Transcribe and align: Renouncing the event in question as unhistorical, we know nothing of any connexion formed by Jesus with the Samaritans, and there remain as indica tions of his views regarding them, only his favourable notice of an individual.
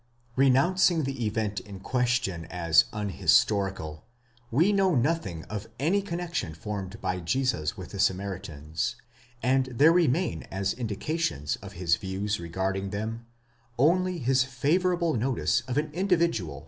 Renouncing 0.35 1.03
the 1.03 1.27
event 1.27 1.59
in 1.59 1.79
question 1.79 2.45
as 2.45 2.85
unhistorical, 2.91 4.03
we 4.49 4.73
know 4.73 4.95
nothing 4.95 5.43
of 5.43 5.67
any 5.79 6.01
connexion 6.01 6.55
formed 6.55 6.99
by 7.01 7.19
Jesus 7.19 7.77
with 7.77 7.91
the 7.91 7.99
Samaritans, 7.99 8.95
and 9.43 9.67
there 9.67 9.91
remain 9.93 10.41
as 10.49 10.73
indica 10.73 11.19
tions 11.19 11.57
of 11.57 11.73
his 11.73 11.97
views 11.97 12.39
regarding 12.39 12.89
them, 12.89 13.27
only 13.77 14.17
his 14.17 14.43
favourable 14.43 15.13
notice 15.13 15.61
of 15.67 15.77
an 15.77 15.91
individual. 15.93 16.59